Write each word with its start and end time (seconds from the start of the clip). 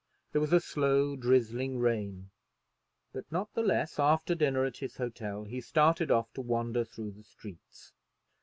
There 0.31 0.41
was 0.41 0.51
a 0.51 0.59
slow 0.59 1.15
drizzling 1.15 1.77
rain; 1.77 2.31
but 3.13 3.31
not 3.31 3.53
the 3.53 3.61
less 3.61 3.99
after 3.99 4.33
dinner 4.33 4.65
at 4.65 4.77
his 4.77 4.97
hotel 4.97 5.43
he 5.43 5.61
started 5.61 6.09
off 6.09 6.33
to 6.33 6.41
wander 6.41 6.83
through 6.83 7.11
the 7.11 7.23
streets. 7.23 7.93